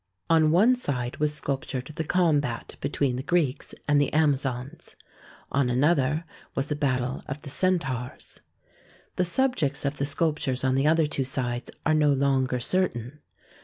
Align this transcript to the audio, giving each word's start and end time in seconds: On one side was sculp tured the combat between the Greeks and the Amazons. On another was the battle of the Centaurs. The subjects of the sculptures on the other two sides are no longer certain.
On 0.31 0.49
one 0.49 0.75
side 0.75 1.17
was 1.17 1.31
sculp 1.31 1.63
tured 1.63 1.93
the 1.93 2.03
combat 2.03 2.75
between 2.81 3.17
the 3.17 3.21
Greeks 3.21 3.75
and 3.87 4.01
the 4.01 4.11
Amazons. 4.13 4.95
On 5.51 5.69
another 5.69 6.25
was 6.55 6.69
the 6.69 6.75
battle 6.75 7.21
of 7.27 7.43
the 7.43 7.51
Centaurs. 7.51 8.39
The 9.17 9.25
subjects 9.25 9.85
of 9.85 9.97
the 9.97 10.05
sculptures 10.05 10.63
on 10.63 10.73
the 10.73 10.87
other 10.87 11.05
two 11.05 11.23
sides 11.25 11.69
are 11.85 11.93
no 11.93 12.11
longer 12.11 12.59
certain. 12.59 13.19